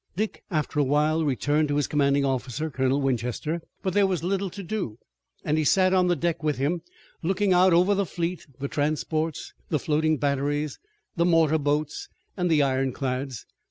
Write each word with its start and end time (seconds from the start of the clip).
Dick, 0.15 0.43
after 0.49 0.79
a 0.79 0.83
while, 0.83 1.23
returned 1.23 1.67
to 1.67 1.75
his 1.75 1.85
commanding 1.85 2.25
officer, 2.25 2.71
Colonel 2.71 3.01
Winchester, 3.01 3.61
but 3.83 3.93
there 3.93 4.07
was 4.07 4.23
little 4.23 4.49
to 4.49 4.63
do, 4.63 4.97
and 5.45 5.59
he 5.59 5.63
sat 5.63 5.93
on 5.93 6.07
the 6.07 6.15
deck 6.15 6.41
with 6.41 6.57
him, 6.57 6.81
looking 7.21 7.53
out 7.53 7.71
over 7.71 7.93
the 7.93 8.07
fleet, 8.07 8.47
the 8.57 8.67
transports, 8.67 9.53
the 9.69 9.77
floating 9.77 10.17
batteries, 10.17 10.79
the 11.17 11.25
mortar 11.25 11.59
boats, 11.59 12.09
and 12.35 12.49
the 12.49 12.63
iron 12.63 12.91
clads. 12.93 13.45